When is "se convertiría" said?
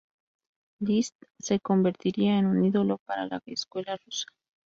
1.37-2.39